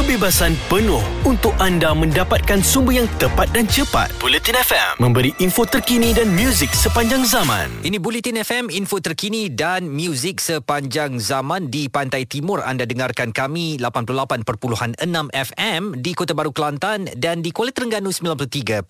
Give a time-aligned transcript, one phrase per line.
[0.00, 4.08] kebebasan penuh untuk anda mendapatkan sumber yang tepat dan cepat.
[4.16, 7.68] Bulletin FM memberi info terkini dan muzik sepanjang zaman.
[7.84, 12.64] Ini Bulletin FM, info terkini dan muzik sepanjang zaman di Pantai Timur.
[12.64, 15.04] Anda dengarkan kami 88.6
[15.36, 18.88] FM di Kota Baru Kelantan dan di Kuala Terengganu 93.6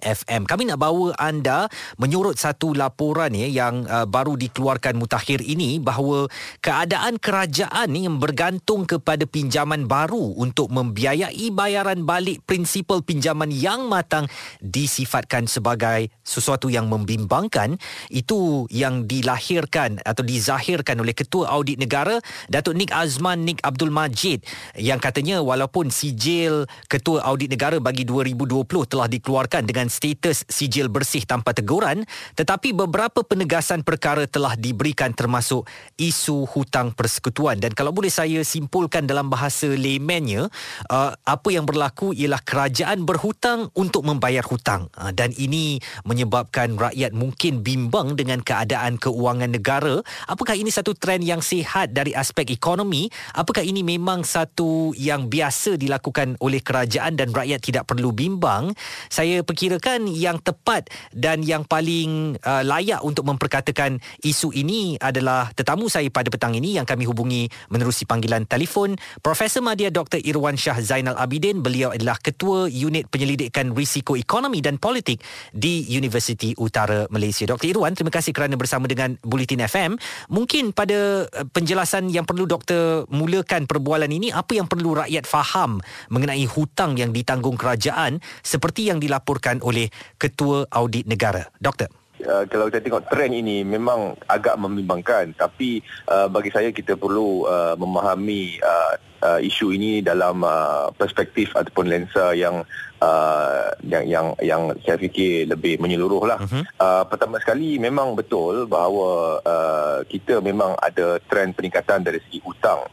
[0.00, 0.40] FM.
[0.48, 1.68] Kami nak bawa anda
[2.00, 6.32] menyorot satu laporan ya yang uh, baru dikeluarkan mutakhir ini bahawa
[6.64, 13.90] keadaan kerajaan ni yang bergantung kepada pinjaman baru untuk membiayai bayaran balik prinsipal pinjaman yang
[13.90, 14.30] matang
[14.62, 17.74] disifatkan sebagai sesuatu yang membimbangkan.
[18.06, 24.44] Itu yang dilahirkan atau dizahirkan oleh Ketua Audit Negara Datuk Nik Azman Nik Abdul Majid
[24.76, 31.24] yang katanya walaupun sijil Ketua Audit Negara bagi 2020 telah dikeluarkan dengan status sijil bersih
[31.24, 32.04] tanpa teguran
[32.36, 35.64] tetapi beberapa penegasan perkara telah diberikan termasuk
[35.96, 37.56] isu hutang persekutuan.
[37.56, 40.52] Dan kalau boleh saya simpulkan dalam bahasa laymannya
[40.92, 44.92] uh, apa yang berlaku ialah kerajaan berhutang untuk membayar hutang.
[44.92, 50.04] Uh, dan ini menyebabkan rakyat mungkin bimbang dengan keadaan keuangan negara.
[50.28, 53.08] Apakah ini satu trend yang sihat dari aspek ekonomi?
[53.32, 58.74] Apakah ini memang satu yang biasa dilakukan oleh kerajaan dan rakyat tidak perlu bimbang?
[59.08, 65.86] Saya perkirakan yang tepat dan yang paling uh, layak untuk memperkatakan isu ini adalah tetamu
[65.86, 68.98] saya pada petang ini yang kami hubungi menerusi panggilan telefon
[69.36, 70.24] Profesor Madya Dr.
[70.24, 75.20] Irwan Shah Zainal Abidin, beliau adalah Ketua Unit Penyelidikan Risiko Ekonomi dan Politik
[75.52, 77.44] di Universiti Utara Malaysia.
[77.44, 77.68] Dr.
[77.68, 80.00] Irwan, terima kasih kerana bersama dengan Bulletin FM.
[80.32, 85.84] Mungkin pada eh, penjelasan yang perlu Doktor mulakan perbualan ini, apa yang perlu rakyat faham
[86.08, 91.44] mengenai hutang yang ditanggung kerajaan seperti yang dilaporkan oleh Ketua Audit Negara.
[91.60, 91.92] Doktor.
[92.16, 97.44] Uh, kalau kita tengok trend ini memang agak membimbangkan tapi uh, bagi saya kita perlu
[97.44, 102.62] uh, memahami uh, uh, isu ini dalam uh, perspektif ataupun lensa yang
[103.02, 106.38] uh, yang yang yang saya fikir lebih menyeluruh lah.
[106.38, 106.62] Uh-huh.
[106.78, 112.86] Uh, pertama sekali memang betul bahawa uh, kita memang ada trend peningkatan dari segi hutang.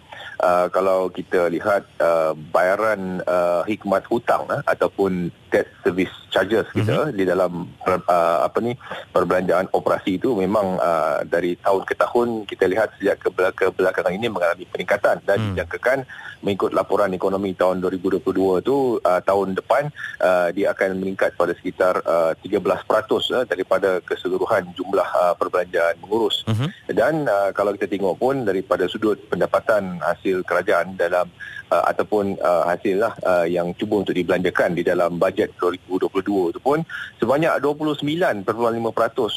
[0.43, 7.13] Uh, kalau kita lihat uh, bayaran uh, hikmat hutang uh, ataupun debt service charges kita
[7.13, 7.13] uh-huh.
[7.13, 8.73] di dalam uh, apa ni
[9.13, 13.21] perbelanjaan operasi itu memang uh, dari tahun ke tahun kita lihat sejak
[13.53, 15.47] ke belakangan ini mengalami peningkatan dan uh-huh.
[15.53, 16.09] dijangkakan
[16.41, 22.01] mengikut laporan ekonomi tahun 2022 tu uh, tahun depan uh, dia akan meningkat pada sekitar
[22.03, 26.67] uh, 13% uh, daripada keseluruhan jumlah uh, perbelanjaan mengurus uh-huh.
[26.89, 31.29] dan uh, kalau kita tengok pun daripada sudut pendapatan hasil kerajaan dalam
[31.69, 36.53] uh, ataupun uh, hasil lah uh, yang cuba untuk dibelanjakan di dalam bajet bajet 2022
[36.55, 36.79] itu pun
[37.19, 38.45] sebanyak 29.5%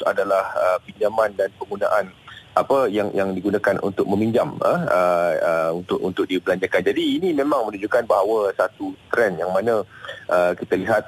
[0.06, 2.06] adalah uh, pinjaman dan penggunaan
[2.56, 6.88] apa yang yang digunakan untuk meminjam uh, uh, untuk untuk dibelanjakan.
[6.88, 9.84] Jadi ini memang menunjukkan bahawa satu trend yang mana
[10.32, 11.04] uh, kita lihat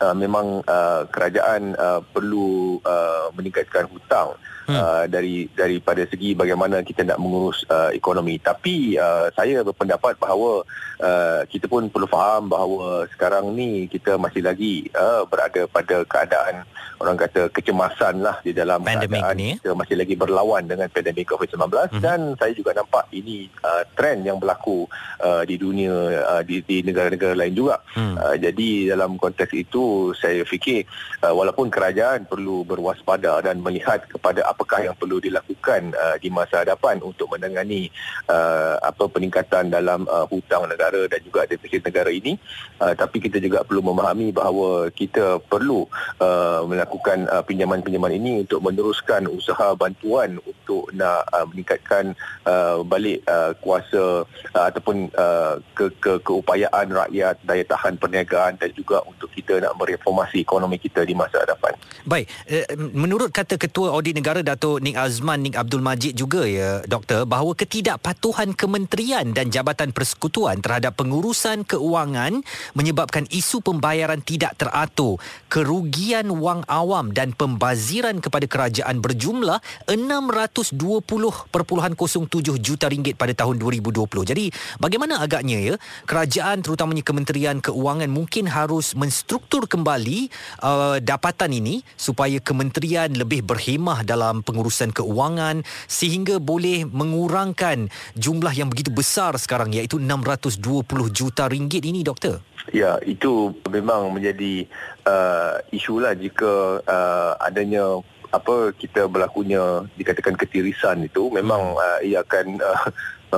[0.00, 4.32] uh, memang uh, kerajaan uh, perlu uh, meningkatkan hutang
[4.72, 4.80] hmm.
[4.80, 8.40] uh, dari daripada segi bagaimana kita nak mengurus uh, ekonomi.
[8.40, 10.64] Tapi uh, saya berpendapat bahawa
[10.98, 16.64] uh, kita pun perlu faham bahawa sekarang ni kita masih lagi uh, berada pada keadaan
[17.02, 19.50] orang kata kecemasan lah di dalam pandemik keadaan ni.
[19.58, 21.98] kita masih lagi berlawan dengan pandemik COVID-19 hmm.
[21.98, 24.86] dan saya juga nampak ini uh, trend yang berlaku
[25.18, 27.82] uh, di dunia uh, di, di negara-negara lain juga.
[27.98, 28.14] Hmm.
[28.14, 30.86] Uh, jadi dalam konteks itu saya fikir
[31.26, 36.62] uh, walaupun kerajaan perlu berwaspada dan melihat kepada apakah yang perlu dilakukan uh, di masa
[36.62, 37.90] hadapan untuk menangani
[38.30, 42.38] uh, apa peningkatan dalam uh, hutang negara dan juga defisit negara ini.
[42.78, 45.90] Uh, tapi kita juga perlu memahami bahawa kita perlu
[46.22, 52.14] uh, melakukan uh, pinjaman-pinjaman ini untuk meneruskan usaha bantuan untuk nak uh, meningkatkan
[52.46, 54.22] uh, balik uh, kuasa
[54.54, 59.74] uh, ataupun uh, ke, ke keupayaan rakyat daya tahan perniagaan dan juga untuk kita nak
[59.74, 61.74] mereformasi ekonomi kita di masa hadapan.
[62.06, 66.78] Baik, uh, menurut kata Ketua Audit Negara Datuk Nik Azman Nik Abdul Majid juga ya
[66.86, 72.46] doktor bahawa ketidakpatuhan kementerian dan jabatan persekutuan terhadap pengurusan keuangan
[72.78, 75.18] menyebabkan isu pembayaran tidak teratur,
[75.50, 79.58] kerugian wang awam dan pembaziran kepada kerajaan berjumlah
[80.52, 81.48] 620.07
[82.60, 84.04] juta ringgit pada tahun 2020.
[84.28, 90.28] Jadi, bagaimana agaknya ya kerajaan terutamanya Kementerian Keuangan mungkin harus menstruktur kembali
[90.60, 98.68] uh, dapatan ini supaya kementerian lebih berhemah dalam pengurusan keuangan sehingga boleh mengurangkan jumlah yang
[98.68, 102.44] begitu besar sekarang iaitu 620 juta ringgit ini doktor.
[102.70, 104.70] Ya, itu memang menjadi
[105.02, 107.98] uh, isu lah jika uh, adanya
[108.32, 112.88] apa kita berlakunya dikatakan ketirisan itu memang uh, ia akan uh,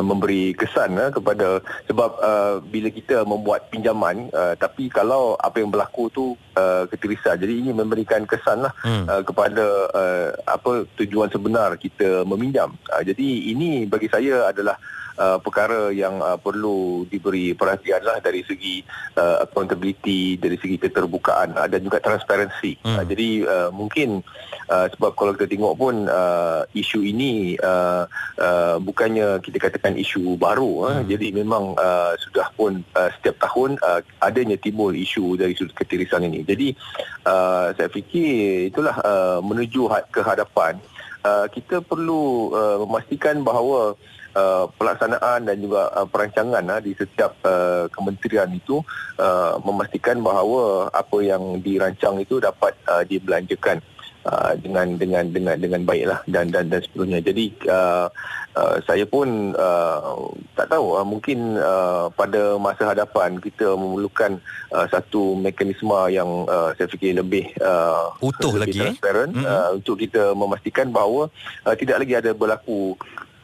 [0.09, 5.71] memberi kesan uh, kepada sebab uh, bila kita membuat pinjaman uh, tapi kalau apa yang
[5.71, 6.25] berlaku tu
[6.55, 9.07] uh, ketirisan jadi ini memberikan kesan lah hmm.
[9.07, 14.79] uh, kepada uh, apa tujuan sebenar kita meminjam uh, jadi ini bagi saya adalah
[15.19, 18.83] uh, perkara yang uh, perlu diberi perhatian lah dari segi
[19.19, 22.81] uh, accountability, dari segi keterbukaan uh, dan juga transparansi.
[22.83, 22.97] Hmm.
[23.01, 24.23] Uh, jadi uh, mungkin
[24.71, 28.07] uh, sebab kalau kita tengok pun uh, isu ini uh,
[28.39, 30.71] uh, bukannya kita katakan isu baru.
[30.85, 31.07] Uh, hmm.
[31.11, 36.27] Jadi memang uh, sudah pun uh, setiap tahun uh, adanya timbul isu dari sudut ketirisan
[36.27, 36.43] ini.
[36.43, 36.75] Jadi
[37.27, 40.79] uh, saya fikir itulah uh, menuju ke hadapan
[41.25, 43.97] uh, kita perlu uh, memastikan bahawa
[44.35, 48.83] uh, pelaksanaan dan juga uh, perancangan uh, di setiap uh, kementerian itu
[49.19, 53.81] uh, memastikan bahawa apa yang dirancang itu dapat uh, dibelanjakan
[54.25, 57.21] Uh, dengan dengan dengan dengan baiklah dan dan dan sebagainya.
[57.29, 58.09] Jadi uh,
[58.57, 64.41] uh, saya pun uh, tak tahu uh, mungkin uh, pada masa hadapan kita memerlukan
[64.73, 68.83] uh, satu mekanisme yang uh, saya fikir lebih uh, utuh lebih lagi eh?
[68.89, 69.45] transparent mm-hmm.
[69.45, 71.29] uh, untuk kita memastikan bahawa
[71.69, 72.97] uh, tidak lagi ada berlaku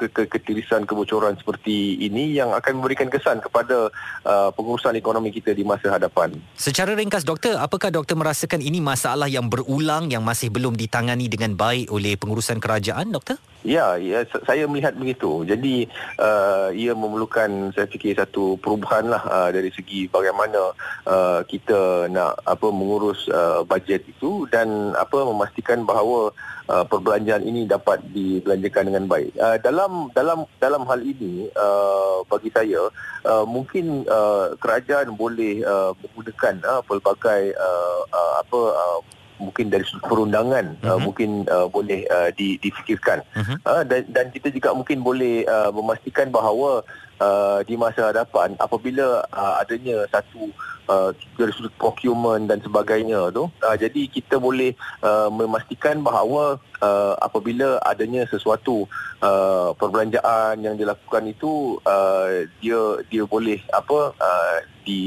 [0.09, 3.93] ketirisan kebocoran seperti ini yang akan memberikan kesan kepada
[4.25, 6.33] uh, pengurusan ekonomi kita di masa hadapan.
[6.57, 11.53] Secara ringkas doktor, apakah doktor merasakan ini masalah yang berulang yang masih belum ditangani dengan
[11.59, 13.37] baik oleh pengurusan kerajaan doktor?
[13.61, 15.45] Ya, ya saya melihat begitu.
[15.45, 15.85] Jadi
[16.17, 20.73] uh, ia memerlukan saya fikir satu perubahan lah uh, dari segi bagaimana
[21.05, 26.33] uh, kita nak apa mengurus uh, bajet itu dan apa memastikan bahawa
[26.73, 29.37] uh, perbelanjaan ini dapat dibelanjakan dengan baik.
[29.37, 32.91] Uh, dalam dalam dalam hal ini uh, bagi saya
[33.27, 39.01] uh, mungkin uh, kerajaan boleh uh, menggunakan uh, pelbagai uh, uh, apa uh,
[39.41, 40.87] mungkin dari sudut perundangan uh-huh.
[40.87, 41.03] uh, mhm.
[41.03, 43.57] mungkin uh, boleh uh, di, difikirkan uh-huh.
[43.65, 46.85] uh, dan dan kita juga mungkin boleh uh, memastikan bahawa
[47.21, 50.53] uh, di masa hadapan apabila uh, adanya satu
[50.89, 51.11] uh,
[51.41, 57.79] dari sudut procurement dan sebagainya tu uh, jadi kita boleh uh, memastikan bahawa uh, apabila
[57.85, 58.89] adanya sesuatu
[59.25, 62.81] uh, perbelanjaan yang dilakukan itu uh, dia
[63.13, 65.03] dia boleh apa uh, di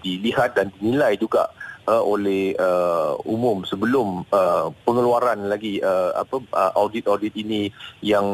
[0.00, 1.50] dilihat dan dinilai juga
[1.86, 7.70] uh, oleh uh, umum sebelum uh, pengeluaran lagi uh, apa uh, audit-audit ini
[8.04, 8.26] yang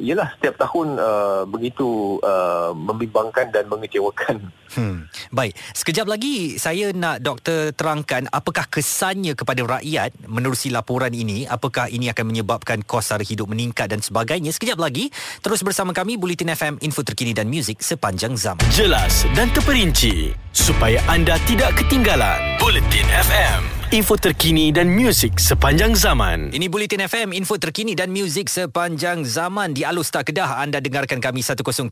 [0.00, 4.50] ialah setiap tahun uh, begitu uh, membimbangkan dan mengecewakan.
[4.70, 5.10] Hmm.
[5.34, 11.90] Baik, sekejap lagi saya nak doktor terangkan apakah kesannya kepada rakyat menerusi laporan ini, apakah
[11.90, 14.54] ini akan menyebabkan kos sara hidup meningkat dan sebagainya.
[14.54, 15.10] Sekejap lagi,
[15.42, 18.62] terus bersama kami Bulletin FM, info terkini dan muzik sepanjang zaman.
[18.70, 22.38] Jelas dan terperinci supaya anda tidak ketinggalan.
[22.58, 26.54] Bulletin FM info terkini dan muzik sepanjang zaman.
[26.54, 29.74] Ini Bulletin FM, info terkini dan muzik sepanjang zaman.
[29.74, 31.90] Di Alus Tak Kedah, anda dengarkan kami 107.3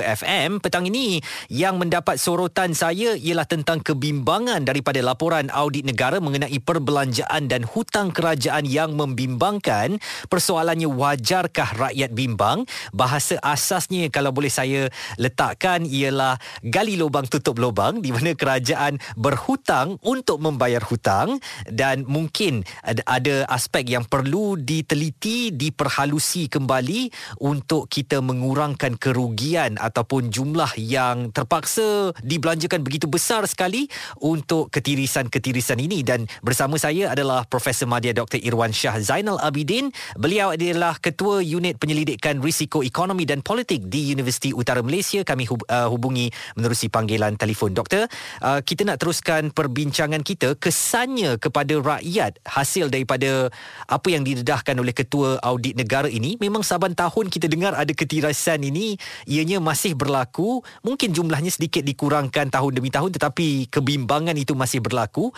[0.00, 0.64] FM.
[0.64, 1.20] Petang ini,
[1.52, 8.08] yang mendapat sorotan saya ialah tentang kebimbangan daripada laporan audit negara mengenai perbelanjaan dan hutang
[8.08, 10.00] kerajaan yang membimbangkan.
[10.32, 12.64] Persoalannya, wajarkah rakyat bimbang?
[12.96, 14.88] Bahasa asasnya, kalau boleh saya
[15.20, 22.06] letakkan, ialah gali lubang tutup lubang di mana kerajaan berhutang untuk mem- membayar hutang dan
[22.06, 27.10] mungkin ada, aspek yang perlu diteliti, diperhalusi kembali
[27.42, 33.88] untuk kita mengurangkan kerugian ataupun jumlah yang terpaksa dibelanjakan begitu besar sekali
[34.20, 38.38] untuk ketirisan-ketirisan ini dan bersama saya adalah Profesor Madya Dr.
[38.44, 39.88] Irwan Shah Zainal Abidin.
[40.20, 45.24] Beliau adalah Ketua Unit Penyelidikan Risiko Ekonomi dan Politik di Universiti Utara Malaysia.
[45.24, 46.28] Kami uh, hubungi
[46.60, 47.72] menerusi panggilan telefon.
[47.72, 48.06] Doktor,
[48.44, 52.36] uh, kita nak teruskan perbincangan kita kita kesannya kepada rakyat.
[52.44, 53.48] Hasil daripada
[53.88, 58.60] apa yang didedahkan oleh ketua audit negara ini memang saban tahun kita dengar ada ketirasan
[58.60, 59.00] ini.
[59.24, 60.60] Ianya masih berlaku.
[60.84, 65.32] Mungkin jumlahnya sedikit dikurangkan tahun demi tahun tetapi kebimbangan itu masih berlaku.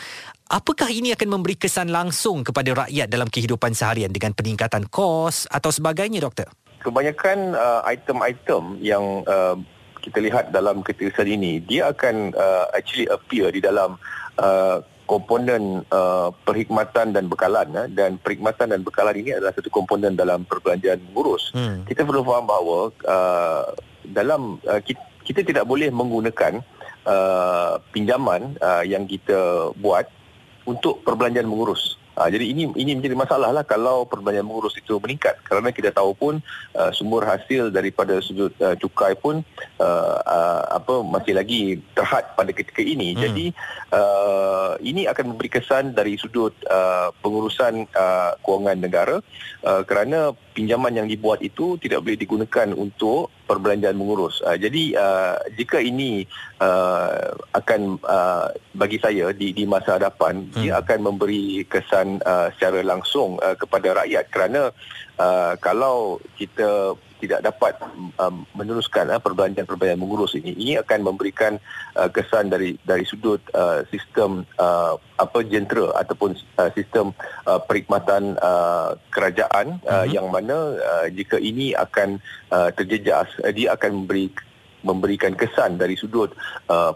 [0.50, 5.70] Apakah ini akan memberi kesan langsung kepada rakyat dalam kehidupan seharian dengan peningkatan kos atau
[5.70, 6.50] sebagainya doktor?
[6.82, 9.54] Kebanyakan uh, item-item yang uh,
[10.02, 13.98] kita lihat dalam ketirisan ini dia akan uh, actually appear di dalam
[14.38, 20.18] uh, komponen uh, perkhidmatan dan bekalan uh, dan perkhidmatan dan bekalan ini adalah satu komponen
[20.18, 21.54] dalam perbelanjaan mengurus.
[21.54, 21.86] Hmm.
[21.86, 23.64] Kita perlu faham bahawa uh,
[24.04, 26.60] dalam uh, kita, kita tidak boleh menggunakan
[27.06, 30.10] uh, pinjaman uh, yang kita buat
[30.66, 31.96] untuk perbelanjaan mengurus.
[32.16, 36.16] Uh, jadi ini ini menjadi masalah lah kalau perbelanjaan mengurus itu meningkat kerana kita tahu
[36.16, 36.34] pun
[36.72, 39.44] uh, sumber hasil daripada sudut uh, cukai pun
[39.76, 41.60] uh, uh, apa masih lagi
[41.92, 43.12] terhad pada ketika ini.
[43.12, 43.20] Hmm.
[43.20, 43.46] Jadi
[43.92, 49.16] uh, ini akan memberi kesan dari sudut uh, pengurusan uh, kewangan negara
[49.68, 54.42] uh, kerana pinjaman yang dibuat itu tidak boleh digunakan untuk perbelanjaan mengurus.
[54.42, 56.26] Uh, jadi uh, jika ini
[56.58, 60.54] uh, akan uh, bagi saya di di masa hadapan hmm.
[60.58, 64.74] dia akan memberi kesan uh, secara langsung uh, kepada rakyat kerana
[65.16, 67.78] uh, kalau kita tidak dapat
[68.20, 71.56] um, meneruskan uh, perbelanjaan-perbelanjaan mengurus ini ini akan memberikan
[71.96, 77.16] uh, kesan dari dari sudut uh, sistem uh, apa jentera ataupun uh, sistem
[77.48, 80.06] uh, perkhidmatan uh, kerajaan uh, uh-huh.
[80.08, 82.20] yang mana uh, jika ini akan
[82.52, 84.28] uh, terjejas uh, dia akan memberi
[84.86, 86.30] memberikan kesan dari sudut
[86.70, 86.94] uh,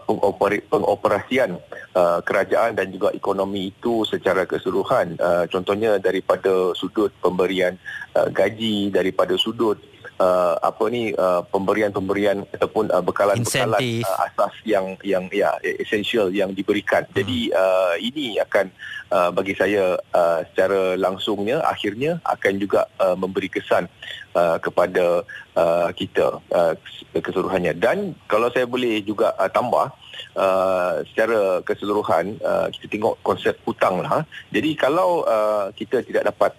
[0.71, 1.59] pengoperasian
[1.91, 7.75] uh, kerajaan dan juga ekonomi itu secara keseluruhan uh, contohnya daripada sudut pemberian
[8.15, 9.75] uh, gaji daripada sudut
[10.21, 16.53] uh, apa ni uh, pemberian-pemberian ataupun uh, bekalan-bekalan uh, asas yang yang ya essential yang
[16.53, 17.01] diberikan.
[17.09, 17.15] Hmm.
[17.17, 18.69] Jadi uh, ini akan
[19.09, 23.89] uh, bagi saya uh, secara langsungnya akhirnya akan juga uh, memberi kesan
[24.37, 25.25] uh, kepada
[25.57, 26.73] uh, kita uh,
[27.17, 27.73] keseluruhannya.
[27.81, 29.89] Dan kalau saya boleh juga uh, tambah
[30.31, 34.23] Uh, secara keseluruhan uh, kita tengok konsep hutang lah.
[34.47, 36.55] Jadi kalau uh, kita tidak dapat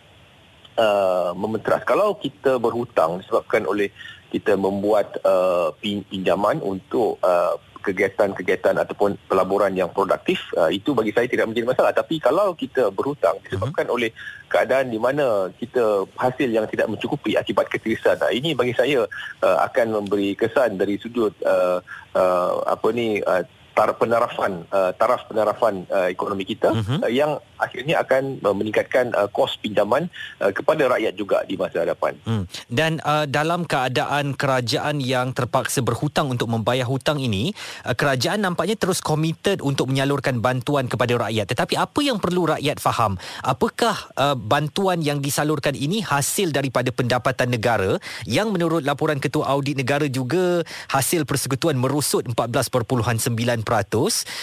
[0.72, 1.84] Uh, mementeras.
[1.84, 3.92] Kalau kita berhutang disebabkan oleh
[4.32, 11.26] kita membuat uh, pinjaman untuk uh, kegiatan-kegiatan ataupun pelaburan yang produktif uh, itu bagi saya
[11.26, 13.98] tidak menjadi masalah tapi kalau kita berhutang disebabkan uh-huh.
[13.98, 14.14] oleh
[14.46, 19.04] keadaan di mana kita hasil yang tidak mencukupi akibat ketirisan nah, ini bagi saya
[19.42, 21.82] uh, akan memberi kesan dari sudut uh,
[22.14, 27.04] uh, apa ni uh, taraf penarafan uh, taraf penarafan uh, ekonomi kita uh-huh.
[27.04, 30.10] uh, yang akhirnya akan uh, meningkatkan uh, kos pinjaman
[30.42, 32.18] uh, kepada rakyat juga di masa hadapan.
[32.26, 32.44] Hmm.
[32.66, 37.54] Dan uh, dalam keadaan kerajaan yang terpaksa berhutang untuk membayar hutang ini,
[37.86, 41.46] uh, kerajaan nampaknya terus komited untuk menyalurkan bantuan kepada rakyat.
[41.46, 43.14] Tetapi apa yang perlu rakyat faham?
[43.46, 49.78] Apakah uh, bantuan yang disalurkan ini hasil daripada pendapatan negara yang menurut laporan Ketua Audit
[49.78, 53.61] Negara juga hasil persekutuan merosot 14.9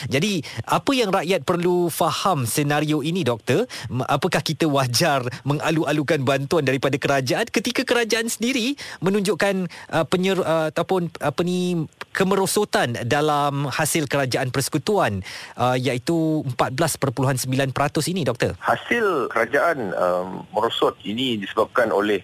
[0.07, 3.67] jadi apa yang rakyat perlu faham senario ini doktor?
[4.07, 8.73] Apakah kita wajar mengalu-alukan bantuan daripada kerajaan ketika kerajaan sendiri
[9.03, 11.85] menunjukkan uh, penyer uh, ataupun apa ni
[12.15, 15.21] kemerosotan dalam hasil kerajaan persekutuan
[15.59, 17.47] uh, iaitu 14.9%
[18.11, 18.55] ini doktor?
[18.59, 22.23] Hasil kerajaan um, merosot ini disebabkan oleh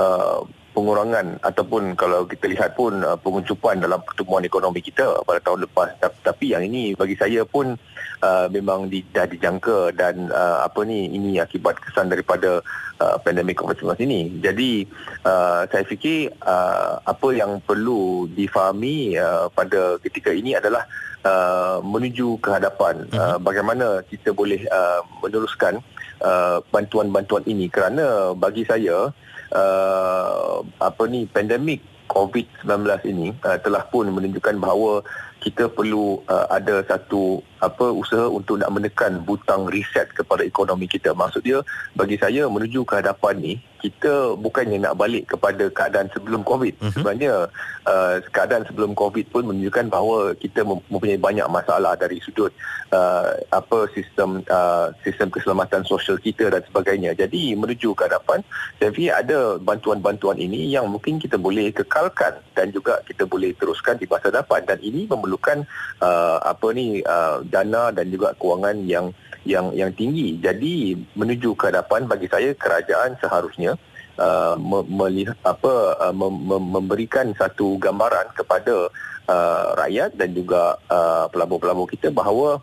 [0.00, 0.42] uh,
[0.76, 5.96] pengurangan ataupun kalau kita lihat pun uh, penguncupan dalam pertumbuhan ekonomi kita pada tahun lepas.
[6.20, 7.72] Tapi yang ini bagi saya pun
[8.20, 12.60] uh, memang di, dah dijangka dan uh, apa ni ini akibat kesan daripada
[13.00, 14.20] uh, pandemik COVID-19 ini.
[14.44, 14.84] Jadi
[15.24, 20.84] uh, saya fikir uh, apa yang perlu difahami uh, pada ketika ini adalah
[21.24, 23.08] uh, menuju ke hadapan.
[23.16, 25.80] Uh, uh, bagaimana kita boleh uh, meneruskan
[26.22, 27.66] uh, bantuan-bantuan ini.
[27.68, 29.10] Kerana bagi saya
[29.52, 35.02] uh, apa ni pandemik COVID-19 ini uh, telah pun menunjukkan bahawa
[35.42, 41.10] kita perlu uh, ada satu apa usaha untuk nak menekan butang riset kepada ekonomi kita.
[41.10, 41.58] Maksud dia
[41.98, 43.54] bagi saya menuju ke hadapan ni
[43.86, 46.74] kita bukannya nak balik kepada keadaan sebelum COVID.
[46.80, 46.90] Uh-huh.
[46.90, 47.46] Sebenarnya
[47.86, 52.50] uh, keadaan sebelum COVID pun menunjukkan bahawa kita mempunyai banyak masalah dari sudut
[52.90, 57.14] uh, apa sistem uh, sistem keselamatan sosial kita dan sebagainya.
[57.14, 58.42] Jadi menuju ke hadapan
[58.80, 64.00] saya fikir ada bantuan-bantuan ini yang mungkin kita boleh kekalkan dan juga kita boleh teruskan
[64.00, 65.62] di masa depan dan ini memerlukan
[66.02, 69.16] uh, apa ni uh, dana dan juga kewangan yang
[69.48, 70.36] yang yang tinggi.
[70.42, 73.78] Jadi menuju ke hadapan bagi saya kerajaan seharusnya
[74.20, 74.58] uh,
[74.90, 78.90] melihat apa uh, mem- mem- memberikan satu gambaran kepada
[79.30, 82.60] uh, rakyat dan juga uh, pelabur-pelabur kita bahawa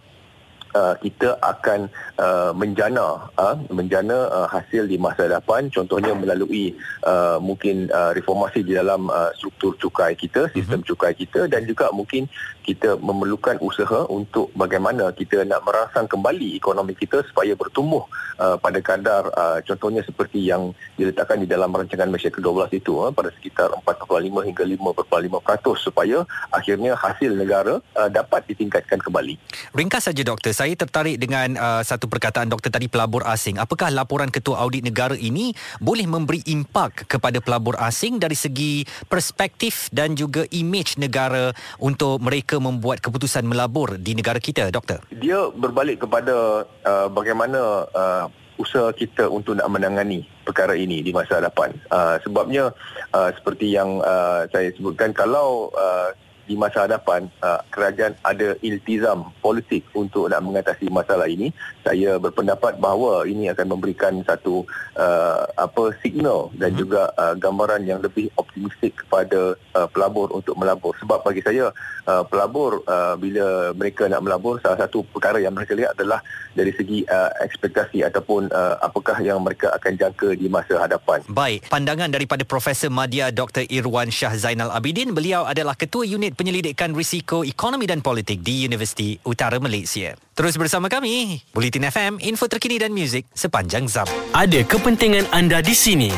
[0.74, 1.88] uh, kita akan
[2.20, 6.76] uh, menjana uh, menjana uh, hasil di masa depan contohnya melalui
[7.06, 10.90] uh, mungkin uh, reformasi di dalam uh, struktur cukai kita sistem uh-huh.
[10.94, 12.28] cukai kita dan juga mungkin
[12.64, 18.08] kita memerlukan usaha untuk bagaimana kita nak merangsang kembali ekonomi kita supaya bertumbuh
[18.40, 23.12] uh, pada kadar uh, contohnya seperti yang diletakkan di dalam rancangan Malaysia ke-12 itu uh,
[23.12, 29.36] pada sekitar 4.5 hingga 5.5% supaya akhirnya hasil negara uh, dapat ditingkatkan kembali.
[29.76, 33.60] Ringkas saja doktor, saya tertarik dengan uh, satu perkataan doktor tadi pelabur asing.
[33.60, 35.52] Apakah laporan Ketua Audit Negara ini
[35.84, 41.52] boleh memberi impak kepada pelabur asing dari segi perspektif dan juga imej negara
[41.84, 45.04] untuk mereka membuat keputusan melabur di negara kita, doktor?
[45.12, 51.44] Dia berbalik kepada uh, bagaimana uh, usaha kita untuk nak menangani perkara ini di masa
[51.44, 51.76] hadapan.
[51.92, 52.72] Uh, sebabnya
[53.12, 59.32] uh, seperti yang uh, saya sebutkan kalau uh, di masa hadapan uh, kerajaan ada iltizam
[59.40, 61.56] politik untuk nak mengatasi masalah ini.
[61.84, 64.68] Saya berpendapat bahawa ini akan memberikan satu
[65.00, 66.80] uh, apa signal dan hmm.
[66.80, 70.92] juga uh, gambaran yang lebih optimistik kepada uh, pelabur untuk melabur.
[71.00, 71.72] Sebab bagi saya
[72.08, 76.20] uh, pelabur uh, bila mereka nak melabur salah satu perkara yang mereka lihat adalah
[76.54, 81.24] dari segi uh, ekspektasi ataupun uh, apakah yang mereka akan jangka di masa hadapan.
[81.32, 85.16] Baik pandangan daripada Profesor Madya Dr Irwan Shah Zainal Abidin.
[85.16, 90.18] Beliau adalah ketua unit Penyelidikan Risiko Ekonomi dan Politik di Universiti Utara Malaysia.
[90.34, 94.12] Terus bersama kami, Bulletin FM, info terkini dan muzik sepanjang zaman.
[94.34, 96.10] Ada kepentingan anda di sini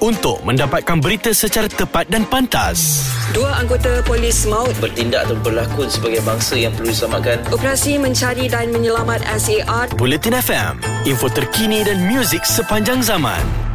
[0.00, 3.06] untuk mendapatkan berita secara tepat dan pantas.
[3.34, 7.38] Dua anggota polis maut bertindak atau berlakon sebagai bangsa yang perlu diselamatkan.
[7.52, 9.92] Operasi mencari dan menyelamat SAR.
[9.98, 13.67] Bulletin FM, info terkini dan muzik sepanjang zaman.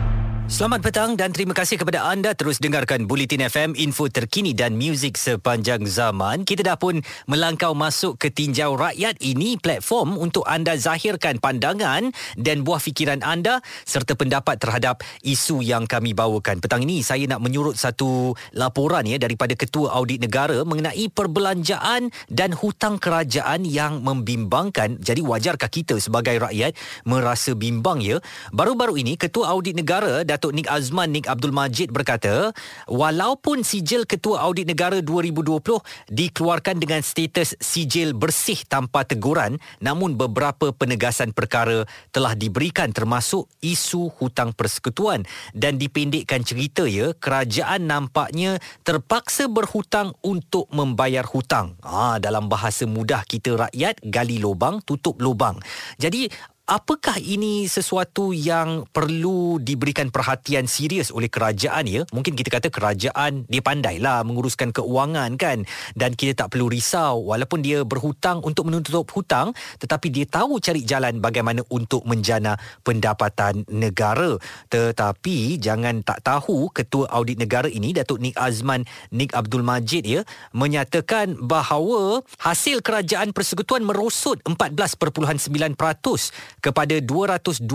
[0.54, 5.18] Selamat petang dan terima kasih kepada anda terus dengarkan Bulletin FM, info terkini dan muzik
[5.18, 6.46] sepanjang zaman.
[6.46, 12.62] Kita dah pun melangkau masuk ke tinjau rakyat ini, platform untuk anda zahirkan pandangan dan
[12.62, 16.62] buah fikiran anda serta pendapat terhadap isu yang kami bawakan.
[16.62, 22.54] Petang ini saya nak menyurut satu laporan ya daripada Ketua Audit Negara mengenai perbelanjaan dan
[22.54, 25.02] hutang kerajaan yang membimbangkan.
[25.02, 26.78] Jadi wajarkah kita sebagai rakyat
[27.10, 28.22] merasa bimbang ya?
[28.54, 32.52] Baru-baru ini Ketua Audit Negara Datuk Nik Azman Nik Abdul Majid berkata,
[32.90, 35.80] walaupun sijil Ketua Audit Negara 2020
[36.12, 44.12] dikeluarkan dengan status sijil bersih tanpa teguran, namun beberapa penegasan perkara telah diberikan termasuk isu
[44.20, 45.24] hutang persekutuan
[45.54, 51.78] dan dipendekkan cerita ya, kerajaan nampaknya terpaksa berhutang untuk membayar hutang.
[51.86, 55.62] Ha, dalam bahasa mudah kita rakyat, gali lubang, tutup lubang.
[56.02, 56.28] Jadi
[56.64, 62.08] Apakah ini sesuatu yang perlu diberikan perhatian serius oleh kerajaan ya?
[62.16, 65.68] Mungkin kita kata kerajaan dia pandailah menguruskan keuangan kan
[66.00, 69.52] dan kita tak perlu risau walaupun dia berhutang untuk menutup hutang
[69.84, 72.56] tetapi dia tahu cari jalan bagaimana untuk menjana
[72.88, 74.40] pendapatan negara.
[74.72, 80.24] Tetapi jangan tak tahu ketua audit negara ini Datuk Nik Azman Nik Abdul Majid ya
[80.56, 87.68] menyatakan bahawa hasil kerajaan persekutuan merosot 14.9% kepada 225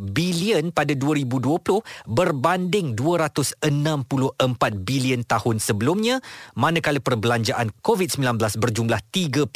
[0.00, 3.60] bilion pada 2020 berbanding 264
[4.80, 6.24] bilion tahun sebelumnya
[6.56, 9.52] manakala perbelanjaan COVID-19 berjumlah 38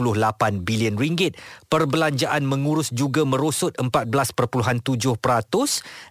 [0.69, 1.41] bilion ringgit.
[1.73, 4.85] Perbelanjaan mengurus juga merosot 14.7%.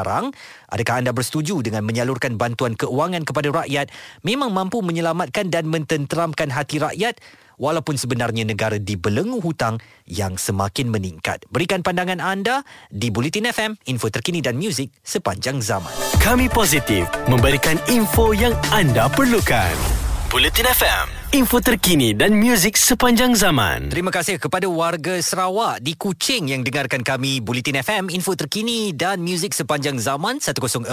[0.70, 3.90] Adakah anda bersetuju dengan menyalurkan bantuan keuangan kepada rakyat
[4.22, 7.18] memang mampu menyelamatkan dan mententeramkan hati rakyat?
[7.60, 11.44] walaupun sebenarnya negara dibelenggu hutang yang semakin meningkat.
[11.52, 15.92] Berikan pandangan anda di Bulletin FM, info terkini dan muzik sepanjang zaman.
[16.24, 19.76] Kami positif memberikan info yang anda perlukan.
[20.32, 23.94] Bulletin FM info terkini dan muzik sepanjang zaman.
[23.94, 29.22] Terima kasih kepada warga Sarawak di Kuching yang dengarkan kami Bulletin FM, info terkini dan
[29.22, 30.90] muzik sepanjang zaman 104.3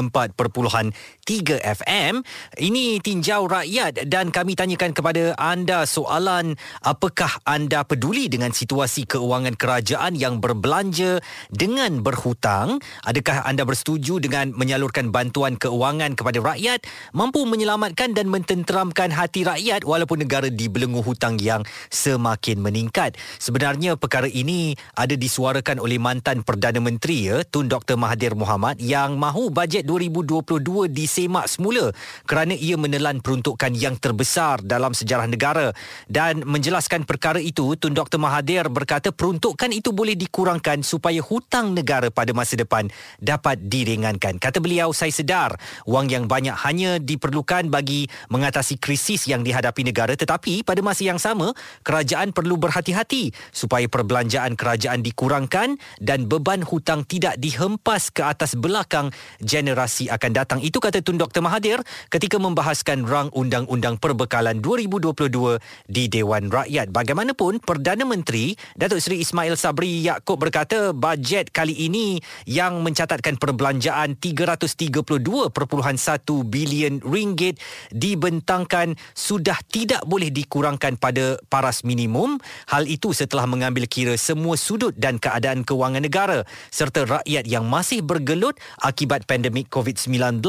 [1.57, 2.21] FM.
[2.53, 9.57] Ini tinjau rakyat dan kami tanyakan kepada anda soalan apakah anda peduli dengan situasi keuangan
[9.57, 11.17] kerajaan yang berbelanja
[11.49, 12.85] dengan berhutang?
[13.09, 16.85] Adakah anda bersetuju dengan menyalurkan bantuan keuangan kepada rakyat
[17.17, 23.15] mampu menyelamatkan dan mententeramkan hati rakyat walaupun negara dibelenggu hutang yang semakin meningkat.
[23.39, 29.15] Sebenarnya perkara ini ada disuarakan oleh mantan Perdana Menteri ya, Tun Dr Mahathir Mohamad yang
[29.15, 31.95] mahu bajet 2022 disemak semula
[32.27, 35.71] kerana ia menelan peruntukan yang terbesar dalam sejarah negara
[36.11, 42.11] dan menjelaskan perkara itu Tun Dr Mahathir berkata peruntukan itu boleh dikurangkan supaya hutang negara
[42.11, 42.91] pada masa depan
[43.23, 44.43] dapat diringankan.
[44.43, 45.55] Kata beliau saya sedar
[45.87, 51.21] wang yang banyak hanya diperlukan bagi mengatasi krisis yang dihadapi negara tetapi pada masa yang
[51.21, 51.53] sama
[51.85, 59.13] kerajaan perlu berhati-hati supaya perbelanjaan kerajaan dikurangkan dan beban hutang tidak dihempas ke atas belakang
[59.45, 60.59] generasi akan datang.
[60.65, 66.89] Itu kata Tun Dr Mahathir ketika membahaskan rang undang-undang perbekalan 2022 di Dewan Rakyat.
[66.89, 72.17] Bagaimanapun Perdana Menteri Datuk Seri Ismail Sabri Yaakob berkata bajet kali ini
[72.49, 75.53] yang mencatatkan perbelanjaan 332.1
[76.47, 77.59] bilion ringgit
[77.91, 82.39] dibentangkan sudah tidak boleh dikurangkan pada paras minimum.
[82.71, 88.01] Hal itu setelah mengambil kira semua sudut dan keadaan kewangan negara serta rakyat yang masih
[88.01, 90.41] bergelut akibat pandemik COVID-19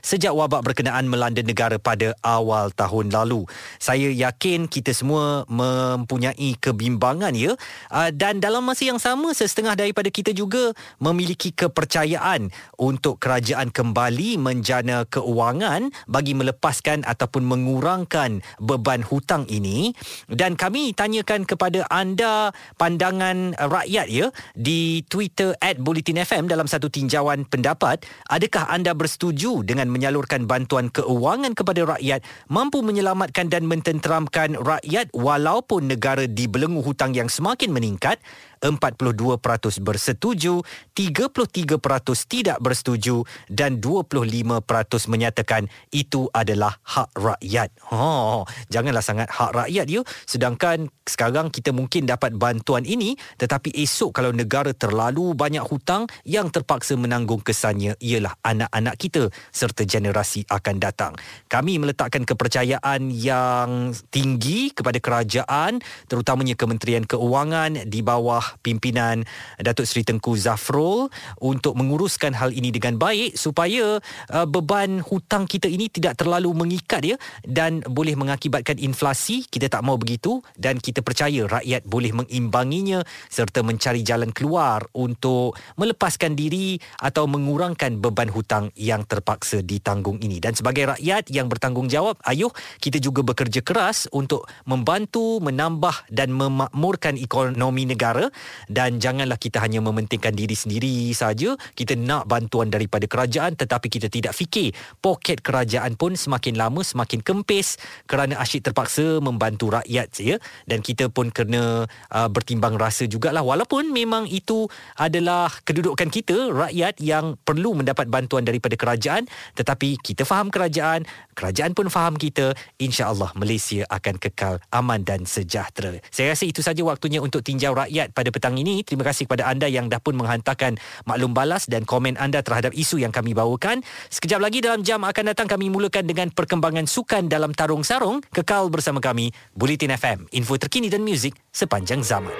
[0.00, 3.44] sejak wabak berkenaan melanda negara pada awal tahun lalu.
[3.82, 7.56] Saya yakin kita semua mempunyai kebimbangan ya
[7.88, 14.36] ah, dan dalam masa yang sama setengah daripada kita juga memiliki kepercayaan untuk kerajaan kembali
[14.36, 19.96] menjana keuangan bagi melepaskan ataupun mengurangkan beban hutang ini.
[20.28, 28.04] Dan kami tanyakan kepada anda pandangan rakyat ya di Twitter @bulletinfm dalam satu tinjauan pendapat.
[28.28, 32.20] Adakah anda bersetuju dengan menyalurkan bantuan keuangan kepada rakyat
[32.52, 38.20] mampu menyelamatkan dan mententeramkan rakyat walaupun negara dibelenggu hutang yang semakin meningkat
[38.62, 40.62] 42% bersetuju,
[40.94, 41.82] 33%
[42.30, 47.74] tidak bersetuju dan 25% menyatakan itu adalah hak rakyat.
[47.90, 50.00] Ha, janganlah sangat hak rakyat ya.
[50.24, 56.46] Sedangkan sekarang kita mungkin dapat bantuan ini tetapi esok kalau negara terlalu banyak hutang yang
[56.54, 61.12] terpaksa menanggung kesannya ialah anak-anak kita serta generasi akan datang.
[61.50, 69.24] Kami meletakkan kepercayaan yang tinggi kepada kerajaan terutamanya Kementerian Keuangan di bawah pimpinan
[69.56, 71.08] Datuk Seri Tengku Zafrul
[71.40, 73.96] untuk menguruskan hal ini dengan baik supaya
[74.28, 79.48] uh, beban hutang kita ini tidak terlalu mengikat ya dan boleh mengakibatkan inflasi.
[79.48, 85.56] Kita tak mau begitu dan kita percaya rakyat boleh mengimbanginya serta mencari jalan keluar untuk
[85.78, 90.42] melepaskan diri atau mengurangkan beban hutang yang terpaksa ditanggung ini.
[90.42, 92.50] Dan sebagai rakyat yang bertanggungjawab ayuh
[92.82, 98.28] kita juga bekerja keras untuk membantu menambah dan memakmurkan ekonomi negara
[98.70, 104.08] dan janganlah kita hanya mementingkan diri sendiri saja kita nak bantuan daripada kerajaan tetapi kita
[104.08, 107.76] tidak fikir poket kerajaan pun semakin lama semakin kempis
[108.10, 110.36] kerana asyik terpaksa membantu rakyat ya.
[110.66, 113.44] Dan kita pun kena uh, bertimbang rasa jugalah.
[113.44, 114.66] Walaupun memang itu
[114.98, 121.04] adalah kedudukan kita rakyat yang perlu mendapat bantuan daripada kerajaan tetapi kita faham kerajaan
[121.36, 126.00] kerajaan pun faham kita insya-Allah Malaysia akan kekal aman dan sejahtera.
[126.08, 128.80] Saya rasa itu saja waktunya untuk tinjau rakyat pada petang ini.
[128.82, 132.98] Terima kasih kepada anda yang dah pun menghantarkan maklum balas dan komen anda terhadap isu
[132.98, 133.84] yang kami bawakan.
[134.08, 138.24] Sekejap lagi dalam jam akan datang kami mulakan dengan perkembangan sukan dalam tarung sarung.
[138.32, 142.34] Kekal bersama kami, Bulletin FM, info terkini dan muzik sepanjang zaman.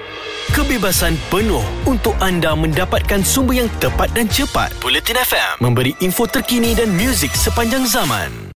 [0.50, 4.74] Kebebasan penuh untuk anda mendapatkan sumber yang tepat dan cepat.
[4.82, 8.50] Bulletin FM memberi info terkini dan muzik sepanjang zaman.